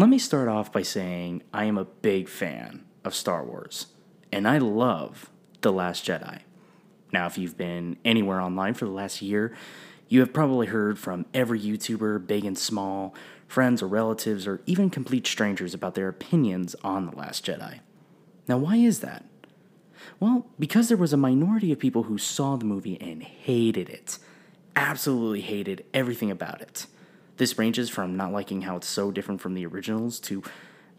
Let 0.00 0.08
me 0.08 0.18
start 0.18 0.48
off 0.48 0.72
by 0.72 0.80
saying 0.80 1.42
I 1.52 1.66
am 1.66 1.76
a 1.76 1.84
big 1.84 2.26
fan 2.26 2.86
of 3.04 3.14
Star 3.14 3.44
Wars, 3.44 3.88
and 4.32 4.48
I 4.48 4.56
love 4.56 5.28
The 5.60 5.70
Last 5.70 6.06
Jedi. 6.06 6.40
Now, 7.12 7.26
if 7.26 7.36
you've 7.36 7.58
been 7.58 7.98
anywhere 8.02 8.40
online 8.40 8.72
for 8.72 8.86
the 8.86 8.92
last 8.92 9.20
year, 9.20 9.54
you 10.08 10.20
have 10.20 10.32
probably 10.32 10.68
heard 10.68 10.98
from 10.98 11.26
every 11.34 11.60
YouTuber, 11.60 12.26
big 12.26 12.46
and 12.46 12.56
small, 12.56 13.14
friends 13.46 13.82
or 13.82 13.88
relatives, 13.88 14.46
or 14.46 14.62
even 14.64 14.88
complete 14.88 15.26
strangers 15.26 15.74
about 15.74 15.94
their 15.94 16.08
opinions 16.08 16.74
on 16.82 17.04
The 17.04 17.14
Last 17.14 17.44
Jedi. 17.44 17.80
Now, 18.48 18.56
why 18.56 18.76
is 18.76 19.00
that? 19.00 19.26
Well, 20.18 20.46
because 20.58 20.88
there 20.88 20.96
was 20.96 21.12
a 21.12 21.18
minority 21.18 21.72
of 21.72 21.78
people 21.78 22.04
who 22.04 22.16
saw 22.16 22.56
the 22.56 22.64
movie 22.64 22.98
and 23.02 23.22
hated 23.22 23.90
it. 23.90 24.18
Absolutely 24.74 25.42
hated 25.42 25.84
everything 25.92 26.30
about 26.30 26.62
it. 26.62 26.86
This 27.40 27.56
ranges 27.58 27.88
from 27.88 28.18
not 28.18 28.32
liking 28.32 28.60
how 28.60 28.76
it's 28.76 28.86
so 28.86 29.10
different 29.10 29.40
from 29.40 29.54
the 29.54 29.64
originals 29.64 30.20
to 30.20 30.42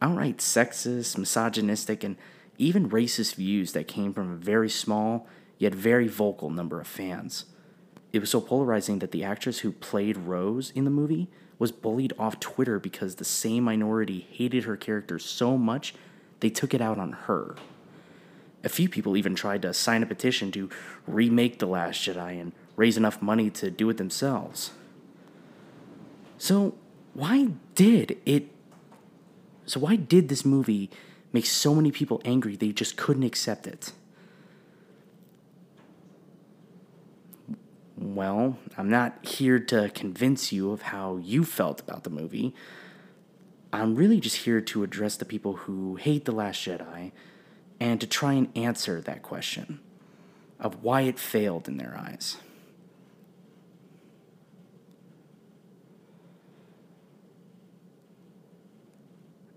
outright 0.00 0.38
sexist, 0.38 1.18
misogynistic, 1.18 2.02
and 2.02 2.16
even 2.56 2.88
racist 2.88 3.34
views 3.34 3.74
that 3.74 3.86
came 3.86 4.14
from 4.14 4.32
a 4.32 4.36
very 4.36 4.70
small 4.70 5.26
yet 5.58 5.74
very 5.74 6.08
vocal 6.08 6.48
number 6.48 6.80
of 6.80 6.86
fans. 6.86 7.44
It 8.14 8.20
was 8.20 8.30
so 8.30 8.40
polarizing 8.40 9.00
that 9.00 9.10
the 9.10 9.22
actress 9.22 9.58
who 9.58 9.70
played 9.70 10.16
Rose 10.16 10.72
in 10.74 10.84
the 10.84 10.90
movie 10.90 11.28
was 11.58 11.72
bullied 11.72 12.14
off 12.18 12.40
Twitter 12.40 12.78
because 12.78 13.16
the 13.16 13.24
same 13.26 13.64
minority 13.64 14.26
hated 14.32 14.64
her 14.64 14.78
character 14.78 15.18
so 15.18 15.58
much 15.58 15.94
they 16.40 16.48
took 16.48 16.72
it 16.72 16.80
out 16.80 16.96
on 16.96 17.12
her. 17.12 17.54
A 18.64 18.70
few 18.70 18.88
people 18.88 19.14
even 19.14 19.34
tried 19.34 19.60
to 19.60 19.74
sign 19.74 20.02
a 20.02 20.06
petition 20.06 20.50
to 20.52 20.70
remake 21.06 21.58
The 21.58 21.66
Last 21.66 22.00
Jedi 22.00 22.40
and 22.40 22.52
raise 22.76 22.96
enough 22.96 23.20
money 23.20 23.50
to 23.50 23.70
do 23.70 23.90
it 23.90 23.98
themselves. 23.98 24.70
So, 26.40 26.74
why 27.12 27.48
did 27.74 28.18
it 28.24 28.48
So 29.66 29.78
why 29.78 29.96
did 29.96 30.30
this 30.30 30.42
movie 30.42 30.88
make 31.34 31.44
so 31.44 31.74
many 31.74 31.92
people 31.92 32.22
angry 32.24 32.56
they 32.56 32.72
just 32.72 32.96
couldn't 32.96 33.24
accept 33.24 33.66
it? 33.66 33.92
Well, 37.94 38.56
I'm 38.78 38.88
not 38.88 39.22
here 39.26 39.58
to 39.58 39.90
convince 39.90 40.50
you 40.50 40.72
of 40.72 40.80
how 40.80 41.18
you 41.18 41.44
felt 41.44 41.82
about 41.82 42.04
the 42.04 42.10
movie. 42.10 42.54
I'm 43.70 43.94
really 43.94 44.18
just 44.18 44.38
here 44.38 44.62
to 44.62 44.82
address 44.82 45.18
the 45.18 45.26
people 45.26 45.56
who 45.68 45.96
hate 45.96 46.24
The 46.24 46.32
Last 46.32 46.64
Jedi 46.64 47.12
and 47.78 48.00
to 48.00 48.06
try 48.06 48.32
and 48.32 48.48
answer 48.56 49.02
that 49.02 49.20
question 49.20 49.78
of 50.58 50.82
why 50.82 51.02
it 51.02 51.18
failed 51.18 51.68
in 51.68 51.76
their 51.76 51.94
eyes. 51.98 52.38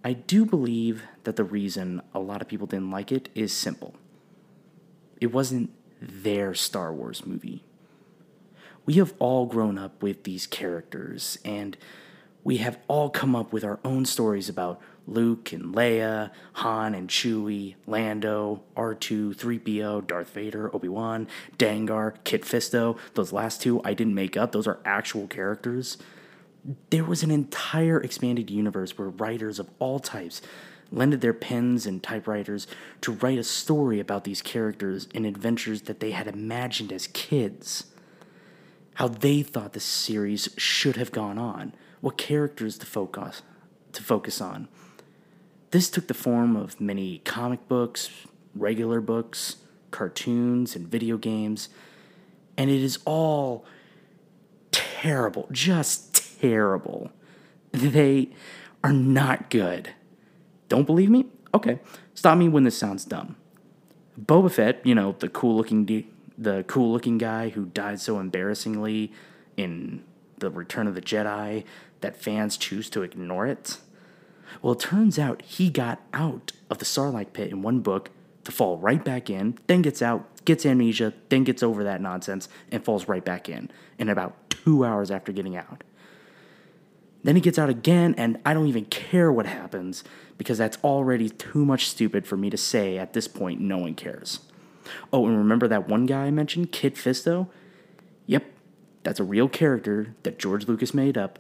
I 0.04 0.14
do 0.14 0.46
believe 0.46 1.04
that 1.24 1.38
the 1.38 1.46
reason 1.46 2.02
a 2.14 2.20
lot 2.20 2.42
of 2.42 2.48
people 2.50 2.68
didn't 2.68 2.92
like 2.92 3.12
it 3.12 3.30
is 3.34 3.54
simple. 3.54 3.96
It 5.22 5.28
wasn't 5.28 5.72
their 6.02 6.54
Star 6.54 6.94
Wars 6.94 7.26
movie. 7.26 7.64
We 8.86 8.96
have 8.96 9.14
all 9.18 9.46
grown 9.46 9.78
up 9.78 10.04
with 10.04 10.24
these 10.24 10.46
characters, 10.46 11.38
and 11.46 11.78
we 12.44 12.58
have 12.58 12.80
all 12.90 13.10
come 13.10 13.34
up 13.34 13.54
with 13.54 13.64
our 13.64 13.80
own 13.86 14.04
stories 14.04 14.50
about 14.50 14.82
Luke 15.08 15.54
and 15.54 15.74
Leia, 15.74 16.32
Han 16.54 16.94
and 16.94 17.08
Chewie, 17.08 17.76
Lando, 17.88 18.62
R2, 18.76 19.36
3PO, 19.36 20.06
Darth 20.06 20.32
Vader, 20.32 20.74
Obi 20.76 20.90
Wan, 20.90 21.28
Dengar, 21.58 22.16
Kit 22.26 22.42
Fisto. 22.42 22.98
Those 23.14 23.32
last 23.32 23.62
two 23.62 23.82
I 23.86 23.94
didn't 23.94 24.16
make 24.16 24.36
up, 24.36 24.52
those 24.52 24.68
are 24.68 24.80
actual 24.84 25.28
characters 25.28 25.98
there 26.90 27.04
was 27.04 27.24
an 27.24 27.32
entire 27.32 28.00
expanded 28.02 28.50
universe 28.50 28.98
where 28.98 29.10
writers 29.10 29.60
of 29.60 29.70
all 29.80 30.00
types 30.00 30.42
lended 30.92 31.22
their 31.22 31.34
pens 31.34 31.86
and 31.86 32.04
typewriters 32.04 32.68
to 33.02 33.14
write 33.14 33.40
a 33.40 33.44
story 33.44 34.00
about 34.00 34.24
these 34.24 34.42
characters 34.42 35.08
and 35.14 35.26
adventures 35.26 35.84
that 35.84 36.00
they 36.00 36.12
had 36.12 36.28
imagined 36.28 36.94
as 36.94 37.08
kids. 37.08 37.86
How 38.96 39.08
they 39.08 39.42
thought 39.42 39.74
the 39.74 39.80
series 39.80 40.50
should 40.56 40.96
have 40.98 41.12
gone 41.12 41.38
on, 41.38 41.74
what 42.00 42.18
characters 42.18 42.78
to 42.78 42.86
focus 42.86 43.42
to 43.94 44.04
focus 44.04 44.42
on. 44.42 44.68
This 45.72 45.90
took 45.90 46.08
the 46.08 46.14
form 46.14 46.56
of 46.56 46.80
many 46.82 47.20
comic 47.20 47.68
books, 47.68 48.10
regular 48.56 49.02
books, 49.02 49.58
cartoons, 49.92 50.76
and 50.76 50.88
video 50.88 51.18
games, 51.18 51.70
and 52.58 52.70
it 52.70 52.82
is 52.82 53.00
all 53.06 53.66
terrible, 54.72 55.48
just 55.52 56.13
terrible. 56.44 57.10
They 57.72 58.30
are 58.84 58.94
not 58.94 59.50
good. 59.50 59.92
Don't 60.68 60.86
believe 60.86 61.10
me? 61.10 61.28
Okay, 61.54 61.80
stop 62.14 62.38
me 62.38 62.50
when 62.50 62.66
this 62.66 62.78
sounds 62.78 63.06
dumb. 63.06 63.38
Boba 64.20 64.52
Fett, 64.52 64.86
you 64.86 64.94
know, 64.94 65.16
the 65.18 65.30
cool 65.30 65.56
looking 65.56 65.86
de- 65.86 66.08
the 66.38 66.66
cool 66.68 66.92
looking 66.92 67.18
guy 67.18 67.50
who 67.50 67.66
died 67.66 68.02
so 68.02 68.20
embarrassingly 68.20 69.12
in 69.56 70.04
the 70.40 70.50
Return 70.50 70.88
of 70.88 70.96
the 70.96 71.02
Jedi 71.02 71.64
that 72.02 72.18
fans 72.18 72.58
choose 72.58 72.90
to 72.90 73.04
ignore 73.04 73.48
it. 73.48 73.78
Well, 74.62 74.74
it 74.74 74.80
turns 74.80 75.18
out 75.18 75.42
he 75.44 75.70
got 75.70 76.02
out 76.14 76.52
of 76.70 76.80
the 76.80 76.86
Sarlacc 76.86 77.34
pit 77.34 77.52
in 77.52 77.62
one 77.62 77.80
book 77.80 78.10
to 78.44 78.52
fall 78.52 78.78
right 78.78 79.04
back 79.04 79.30
in, 79.30 79.58
then 79.68 79.82
gets 79.82 80.02
out, 80.02 80.44
gets 80.44 80.66
amnesia, 80.66 81.14
then 81.30 81.44
gets 81.44 81.64
over 81.64 81.84
that 81.84 82.02
nonsense, 82.02 82.50
and 82.72 82.84
falls 82.84 83.08
right 83.08 83.24
back 83.24 83.48
in 83.48 83.72
in 83.98 84.10
about 84.10 84.50
two 84.50 84.84
hours 84.84 85.10
after 85.10 85.32
getting 85.32 85.56
out. 85.56 85.84
Then 87.24 87.36
he 87.36 87.42
gets 87.42 87.58
out 87.58 87.70
again, 87.70 88.14
and 88.18 88.40
I 88.46 88.54
don't 88.54 88.68
even 88.68 88.86
care 88.86 89.32
what 89.32 89.46
happens 89.46 90.04
because 90.38 90.58
that's 90.58 90.78
already 90.84 91.30
too 91.30 91.66
much 91.66 91.88
stupid 91.88 92.28
for 92.28 92.36
me 92.36 92.50
to 92.50 92.58
say 92.58 92.98
at 92.98 93.14
this 93.14 93.28
point. 93.28 93.62
No 93.62 93.78
one 93.80 93.96
cares. 93.96 94.42
Oh, 95.12 95.26
and 95.26 95.38
remember 95.38 95.68
that 95.70 95.88
one 95.88 96.06
guy 96.06 96.26
I 96.26 96.32
mentioned, 96.32 96.72
Kit 96.72 96.96
Fisto? 96.96 97.48
Yep, 98.26 98.44
that's 99.04 99.20
a 99.20 99.24
real 99.24 99.48
character 99.48 100.16
that 100.24 100.38
George 100.38 100.68
Lucas 100.68 100.94
made 100.94 101.18
up 101.18 101.40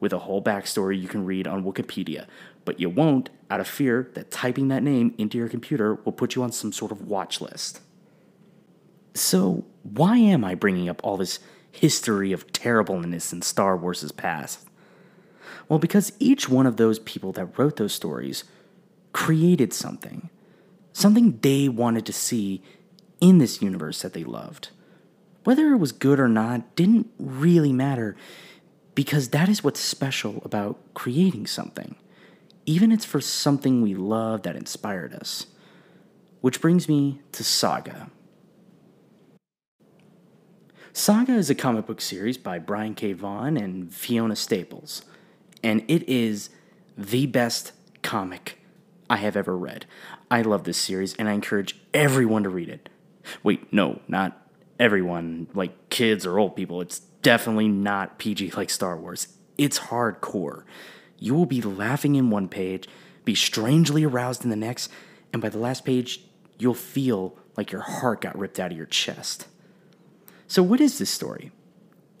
with 0.00 0.12
a 0.12 0.20
whole 0.20 0.42
backstory 0.42 1.00
you 1.00 1.08
can 1.08 1.24
read 1.24 1.46
on 1.46 1.64
Wikipedia. 1.64 2.26
But 2.66 2.78
you 2.80 2.90
won't 2.90 3.30
out 3.50 3.60
of 3.60 3.68
fear 3.68 4.10
that 4.14 4.30
typing 4.30 4.68
that 4.68 4.82
name 4.82 5.14
into 5.16 5.38
your 5.38 5.48
computer 5.48 5.94
will 5.94 6.12
put 6.12 6.34
you 6.34 6.42
on 6.42 6.52
some 6.52 6.72
sort 6.72 6.92
of 6.92 7.02
watch 7.02 7.40
list. 7.40 7.80
So, 9.14 9.64
why 9.82 10.18
am 10.18 10.44
I 10.44 10.54
bringing 10.54 10.90
up 10.90 11.00
all 11.02 11.16
this 11.16 11.38
history 11.70 12.32
of 12.32 12.52
terribleness 12.52 13.32
in 13.32 13.40
Star 13.40 13.76
Wars' 13.76 14.12
past? 14.12 14.66
Well, 15.68 15.78
because 15.78 16.12
each 16.18 16.48
one 16.48 16.66
of 16.66 16.76
those 16.76 16.98
people 16.98 17.32
that 17.32 17.58
wrote 17.58 17.76
those 17.76 17.92
stories 17.92 18.44
created 19.12 19.72
something, 19.72 20.30
something 20.92 21.38
they 21.42 21.68
wanted 21.68 22.06
to 22.06 22.12
see 22.12 22.62
in 23.20 23.38
this 23.38 23.62
universe 23.62 24.02
that 24.02 24.12
they 24.12 24.24
loved. 24.24 24.68
Whether 25.44 25.72
it 25.72 25.78
was 25.78 25.92
good 25.92 26.20
or 26.20 26.28
not 26.28 26.76
didn't 26.76 27.10
really 27.18 27.72
matter 27.72 28.16
because 28.94 29.28
that 29.28 29.48
is 29.48 29.62
what's 29.62 29.80
special 29.80 30.42
about 30.44 30.78
creating 30.94 31.46
something. 31.46 31.96
Even 32.64 32.90
it's 32.90 33.04
for 33.04 33.20
something 33.20 33.80
we 33.80 33.94
love 33.94 34.42
that 34.42 34.56
inspired 34.56 35.14
us. 35.14 35.46
Which 36.40 36.60
brings 36.60 36.88
me 36.88 37.20
to 37.32 37.44
Saga. 37.44 38.10
Saga 40.92 41.34
is 41.34 41.50
a 41.50 41.54
comic 41.54 41.86
book 41.86 42.00
series 42.00 42.38
by 42.38 42.58
Brian 42.58 42.94
K. 42.94 43.12
Vaughan 43.12 43.56
and 43.56 43.92
Fiona 43.92 44.34
Staples 44.34 45.02
and 45.66 45.82
it 45.88 46.08
is 46.08 46.48
the 46.96 47.26
best 47.26 47.72
comic 48.02 48.60
I 49.10 49.16
have 49.16 49.36
ever 49.36 49.58
read. 49.58 49.84
I 50.30 50.42
love 50.42 50.62
this 50.62 50.78
series, 50.78 51.16
and 51.16 51.28
I 51.28 51.32
encourage 51.32 51.76
everyone 51.92 52.44
to 52.44 52.48
read 52.48 52.68
it. 52.68 52.88
Wait, 53.42 53.72
no, 53.72 54.00
not 54.06 54.46
everyone, 54.78 55.48
like 55.54 55.90
kids 55.90 56.24
or 56.24 56.38
old 56.38 56.54
people. 56.54 56.80
It's 56.80 57.00
definitely 57.22 57.66
not 57.66 58.16
PG 58.18 58.52
like 58.52 58.70
Star 58.70 58.96
Wars. 58.96 59.26
It's 59.58 59.80
hardcore. 59.80 60.62
You 61.18 61.34
will 61.34 61.46
be 61.46 61.62
laughing 61.62 62.14
in 62.14 62.30
one 62.30 62.46
page, 62.46 62.86
be 63.24 63.34
strangely 63.34 64.04
aroused 64.04 64.44
in 64.44 64.50
the 64.50 64.56
next, 64.56 64.88
and 65.32 65.42
by 65.42 65.48
the 65.48 65.58
last 65.58 65.84
page, 65.84 66.20
you'll 66.60 66.74
feel 66.74 67.36
like 67.56 67.72
your 67.72 67.80
heart 67.80 68.20
got 68.20 68.38
ripped 68.38 68.60
out 68.60 68.70
of 68.70 68.76
your 68.76 68.86
chest. 68.86 69.48
So, 70.46 70.62
what 70.62 70.80
is 70.80 70.98
this 70.98 71.10
story? 71.10 71.50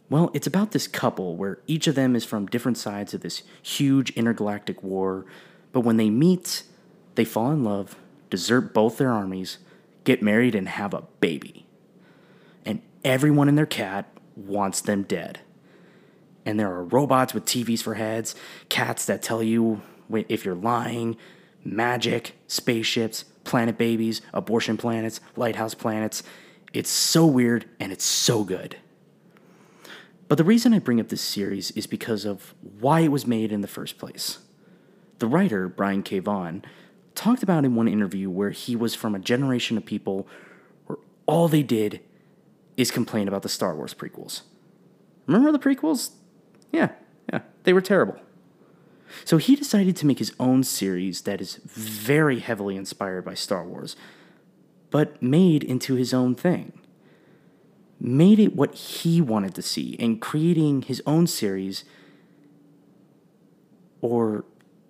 Well, 0.08 0.30
it's 0.34 0.46
about 0.46 0.70
this 0.70 0.86
couple 0.86 1.36
where 1.36 1.58
each 1.66 1.86
of 1.86 1.96
them 1.96 2.14
is 2.14 2.24
from 2.24 2.46
different 2.46 2.78
sides 2.78 3.12
of 3.12 3.22
this 3.22 3.42
huge 3.62 4.10
intergalactic 4.10 4.82
war, 4.82 5.26
but 5.72 5.80
when 5.80 5.96
they 5.96 6.10
meet, 6.10 6.62
they 7.16 7.24
fall 7.24 7.50
in 7.50 7.64
love, 7.64 7.96
desert 8.30 8.72
both 8.72 8.98
their 8.98 9.10
armies, 9.10 9.58
get 10.04 10.22
married, 10.22 10.54
and 10.54 10.68
have 10.68 10.94
a 10.94 11.02
baby. 11.20 11.66
And 12.64 12.82
everyone 13.04 13.48
in 13.48 13.56
their 13.56 13.66
cat 13.66 14.06
wants 14.36 14.80
them 14.80 15.02
dead. 15.02 15.40
And 16.44 16.60
there 16.60 16.70
are 16.70 16.84
robots 16.84 17.34
with 17.34 17.44
TVs 17.44 17.82
for 17.82 17.94
heads, 17.94 18.36
cats 18.68 19.06
that 19.06 19.22
tell 19.22 19.42
you 19.42 19.82
if 20.28 20.44
you're 20.44 20.54
lying, 20.54 21.16
magic, 21.64 22.34
spaceships, 22.46 23.24
planet 23.42 23.76
babies, 23.76 24.20
abortion 24.32 24.76
planets, 24.76 25.20
lighthouse 25.34 25.74
planets. 25.74 26.22
It's 26.72 26.90
so 26.90 27.26
weird 27.26 27.64
and 27.80 27.90
it's 27.90 28.04
so 28.04 28.44
good. 28.44 28.76
But 30.28 30.38
the 30.38 30.44
reason 30.44 30.74
I 30.74 30.80
bring 30.80 31.00
up 31.00 31.08
this 31.08 31.20
series 31.20 31.70
is 31.72 31.86
because 31.86 32.24
of 32.24 32.54
why 32.80 33.00
it 33.00 33.12
was 33.12 33.26
made 33.26 33.52
in 33.52 33.60
the 33.60 33.68
first 33.68 33.98
place. 33.98 34.38
The 35.18 35.26
writer, 35.26 35.68
Brian 35.68 36.02
K. 36.02 36.18
Vaughan, 36.18 36.64
talked 37.14 37.42
about 37.42 37.64
in 37.64 37.74
one 37.74 37.88
interview 37.88 38.28
where 38.28 38.50
he 38.50 38.76
was 38.76 38.94
from 38.94 39.14
a 39.14 39.20
generation 39.20 39.76
of 39.76 39.86
people 39.86 40.28
where 40.86 40.98
all 41.26 41.48
they 41.48 41.62
did 41.62 42.00
is 42.76 42.90
complain 42.90 43.28
about 43.28 43.42
the 43.42 43.48
Star 43.48 43.74
Wars 43.74 43.94
prequels. 43.94 44.42
Remember 45.26 45.50
the 45.50 45.58
prequels? 45.58 46.10
Yeah, 46.72 46.90
yeah, 47.32 47.40
they 47.64 47.72
were 47.72 47.80
terrible. 47.80 48.16
So 49.24 49.38
he 49.38 49.56
decided 49.56 49.96
to 49.96 50.06
make 50.06 50.18
his 50.18 50.34
own 50.38 50.64
series 50.64 51.22
that 51.22 51.40
is 51.40 51.56
very 51.64 52.40
heavily 52.40 52.76
inspired 52.76 53.24
by 53.24 53.34
Star 53.34 53.64
Wars, 53.64 53.96
but 54.90 55.22
made 55.22 55.64
into 55.64 55.94
his 55.94 56.12
own 56.12 56.34
thing. 56.34 56.72
Made 57.98 58.38
it 58.38 58.54
what 58.54 58.74
he 58.74 59.20
wanted 59.20 59.54
to 59.54 59.62
see, 59.62 59.96
and 59.98 60.20
creating 60.20 60.82
his 60.82 61.02
own 61.06 61.26
series, 61.26 61.84
or 64.00 64.44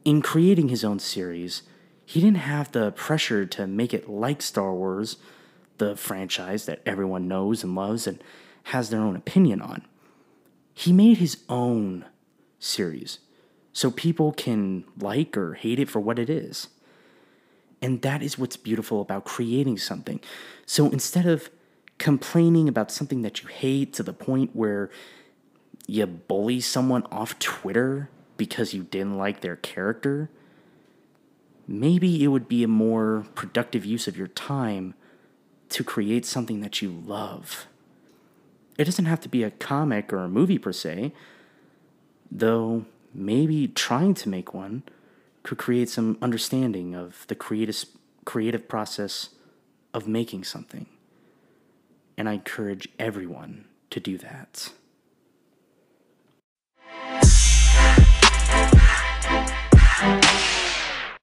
in 0.04 0.22
creating 0.22 0.68
his 0.68 0.84
own 0.84 0.98
series, 0.98 1.62
he 2.04 2.20
didn't 2.20 2.38
have 2.38 2.72
the 2.72 2.92
pressure 2.92 3.46
to 3.46 3.66
make 3.66 3.92
it 3.94 4.08
like 4.08 4.42
Star 4.42 4.72
Wars, 4.72 5.16
the 5.78 5.96
franchise 5.96 6.66
that 6.66 6.82
everyone 6.86 7.28
knows 7.28 7.62
and 7.62 7.74
loves 7.74 8.06
and 8.06 8.22
has 8.64 8.90
their 8.90 9.00
own 9.00 9.16
opinion 9.16 9.60
on. 9.60 9.84
He 10.74 10.92
made 10.92 11.18
his 11.18 11.38
own 11.48 12.04
series 12.58 13.18
so 13.72 13.90
people 13.90 14.32
can 14.32 14.84
like 14.98 15.36
or 15.36 15.54
hate 15.54 15.78
it 15.78 15.88
for 15.88 16.00
what 16.00 16.18
it 16.18 16.30
is. 16.30 16.68
And 17.82 18.02
that 18.02 18.22
is 18.22 18.38
what's 18.38 18.56
beautiful 18.56 19.00
about 19.00 19.24
creating 19.24 19.78
something. 19.78 20.20
So 20.64 20.90
instead 20.90 21.26
of 21.26 21.50
complaining 21.98 22.69
about 22.69 22.90
something 22.90 23.22
that 23.22 23.43
you 23.43 23.48
hate 23.48 23.93
to 23.94 24.02
the 24.02 24.12
point 24.12 24.50
where 24.54 24.90
you 25.87 26.06
bully 26.06 26.60
someone 26.60 27.04
off 27.10 27.38
Twitter 27.38 28.10
because 28.37 28.75
you 28.75 28.82
didn't 28.82 29.16
like 29.16 29.40
their 29.40 29.56
character, 29.56 30.31
maybe 31.66 32.22
it 32.22 32.28
would 32.28 32.48
be 32.48 32.62
a 32.62 32.69
more 32.69 33.25
productive 33.34 33.84
use 33.84 34.06
of 34.06 34.16
your 34.16 34.28
time 34.28 34.94
to 35.69 35.82
create 35.82 36.25
something 36.25 36.60
that 36.60 36.82
you 36.82 36.90
love. 36.90 37.66
It 38.78 38.84
doesn't 38.84 39.06
have 39.06 39.20
to 39.20 39.28
be 39.28 39.42
a 39.42 39.50
comic 39.50 40.12
or 40.12 40.19
a 40.19 40.28
movie 40.28 40.58
per 40.58 40.72
se, 40.72 41.12
though 42.31 42.84
maybe 43.14 43.69
trying 43.69 44.14
to 44.14 44.28
make 44.28 44.52
one 44.52 44.82
could 45.42 45.58
create 45.58 45.88
some 45.88 46.19
understanding 46.20 46.94
of 46.94 47.25
the 47.28 47.34
creative, 47.34 47.84
creative 48.25 48.69
process 48.69 49.31
of 49.94 50.06
making 50.06 50.44
something. 50.44 50.87
And 52.16 52.28
I 52.28 52.34
encourage 52.34 52.88
everyone 52.98 53.66
to 53.90 54.00
do 54.00 54.18
that. 54.18 54.72